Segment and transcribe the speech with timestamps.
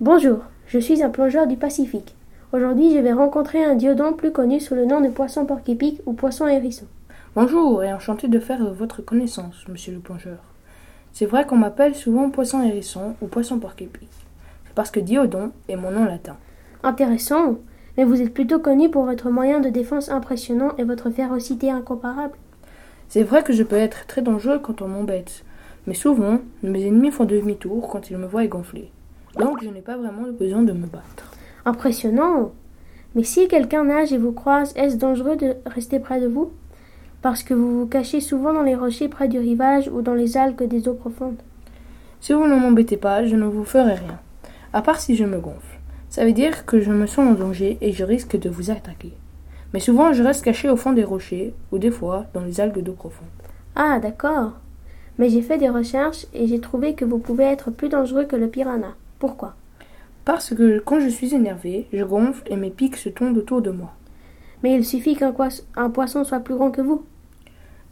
[0.00, 2.14] Bonjour, je suis un plongeur du Pacifique.
[2.54, 6.14] Aujourd'hui, je vais rencontrer un diodon plus connu sous le nom de poisson porc-épic ou
[6.14, 6.86] poisson hérisson.
[7.36, 10.38] Bonjour et enchanté de faire votre connaissance, monsieur le plongeur.
[11.12, 14.08] C'est vrai qu'on m'appelle souvent poisson hérisson ou poisson porc-épic.
[14.74, 16.38] Parce que diodon est mon nom latin.
[16.82, 17.56] Intéressant,
[17.98, 22.38] mais vous êtes plutôt connu pour votre moyen de défense impressionnant et votre férocité incomparable.
[23.10, 25.44] C'est vrai que je peux être très dangereux quand on m'embête,
[25.86, 28.90] mais souvent, mes ennemis font demi-tour quand ils me voient gonfler.
[29.38, 31.30] Donc je n'ai pas vraiment le besoin de me battre.
[31.64, 32.52] Impressionnant.
[33.14, 36.50] Mais si quelqu'un nage et vous croise, est-ce dangereux de rester près de vous?
[37.22, 40.36] Parce que vous vous cachez souvent dans les rochers près du rivage ou dans les
[40.36, 41.40] algues des eaux profondes.
[42.20, 44.18] Si vous ne m'embêtez pas, je ne vous ferai rien.
[44.72, 45.78] À part si je me gonfle.
[46.08, 49.12] Ça veut dire que je me sens en danger et je risque de vous attaquer.
[49.72, 52.82] Mais souvent je reste caché au fond des rochers ou des fois dans les algues
[52.82, 53.28] d'eau profonde.
[53.76, 54.52] Ah, d'accord.
[55.18, 58.36] Mais j'ai fait des recherches et j'ai trouvé que vous pouvez être plus dangereux que
[58.36, 58.94] le piranha.
[59.20, 59.54] Pourquoi?
[60.24, 63.70] Parce que quand je suis énervé, je gonfle et mes pics se tondent autour de
[63.70, 63.92] moi.
[64.62, 65.32] Mais il suffit qu'un
[65.90, 67.04] poisson soit plus grand que vous.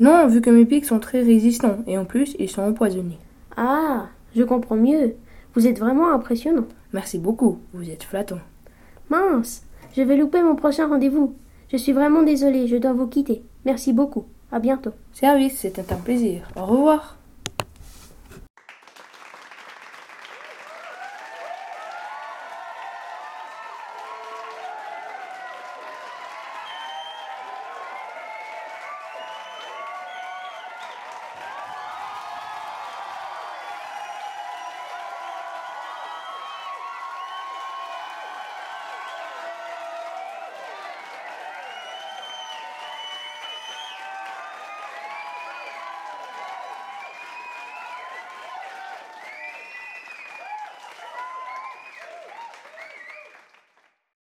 [0.00, 3.18] Non, vu que mes pics sont très résistants et en plus ils sont empoisonnés.
[3.56, 5.14] Ah, je comprends mieux.
[5.54, 6.66] Vous êtes vraiment impressionnant.
[6.92, 8.40] Merci beaucoup, vous êtes flattant.
[9.10, 9.62] Mince,
[9.96, 11.34] je vais louper mon prochain rendez-vous.
[11.72, 13.42] Je suis vraiment désolée, je dois vous quitter.
[13.64, 14.26] Merci beaucoup.
[14.52, 14.92] À bientôt.
[15.12, 16.48] Service, c'était un plaisir.
[16.54, 17.18] Au revoir.